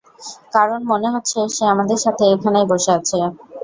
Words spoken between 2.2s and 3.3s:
এখানেই বসে আছে।